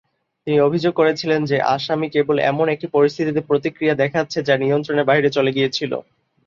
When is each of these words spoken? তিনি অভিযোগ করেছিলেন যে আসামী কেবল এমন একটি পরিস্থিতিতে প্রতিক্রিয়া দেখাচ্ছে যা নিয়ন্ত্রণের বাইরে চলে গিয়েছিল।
তিনি 0.47 0.57
অভিযোগ 0.59 0.93
করেছিলেন 0.95 1.41
যে 1.45 1.57
আসামী 1.75 2.07
কেবল 2.09 2.35
এমন 2.43 2.67
একটি 2.69 2.87
পরিস্থিতিতে 2.87 3.41
প্রতিক্রিয়া 3.49 3.95
দেখাচ্ছে 3.95 4.39
যা 4.47 4.55
নিয়ন্ত্রণের 4.57 5.09
বাইরে 5.09 5.29
চলে 5.29 5.51
গিয়েছিল। 5.51 5.91